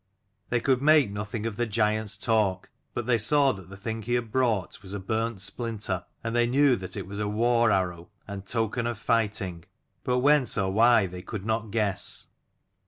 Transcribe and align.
They 0.49 0.59
could 0.59 0.81
make 0.81 1.11
nothing 1.11 1.45
of 1.45 1.57
the 1.57 1.67
giant's 1.67 2.17
talk, 2.17 2.71
but 2.95 3.05
they 3.05 3.19
saw 3.19 3.51
that 3.51 3.69
the 3.69 3.77
thing 3.77 4.01
he 4.01 4.15
had 4.15 4.31
brought 4.31 4.81
was 4.81 4.95
a 4.95 4.99
burnt 4.99 5.39
splinter, 5.39 6.05
and 6.23 6.35
they 6.35 6.47
knew 6.47 6.75
that 6.77 6.97
it 6.97 7.05
was 7.05 7.19
a 7.19 7.27
war 7.27 7.69
arrow 7.69 8.09
and 8.27 8.43
token 8.43 8.87
of 8.87 9.07
righting: 9.07 9.63
but 10.03 10.17
whence 10.17 10.57
or 10.57 10.71
why 10.73 11.05
they 11.05 11.21
could 11.21 11.45
not 11.45 11.69
guess. 11.69 12.25